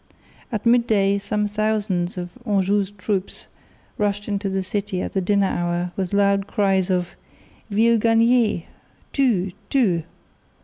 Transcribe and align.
At 0.51 0.65
midday 0.65 1.19
some 1.19 1.45
thousands 1.45 2.17
of 2.17 2.31
Anjou's 2.43 2.89
troops 2.89 3.45
rushed 3.99 4.27
into 4.27 4.49
the 4.49 4.63
city 4.63 4.99
at 4.99 5.13
the 5.13 5.21
dinner 5.21 5.45
hour 5.45 5.91
with 5.95 6.11
loud 6.11 6.47
cries 6.47 6.89
of 6.89 7.09
"Ville 7.69 7.99
gagnée! 7.99 8.63
Tue! 9.13 9.51
Tue!" 9.69 10.01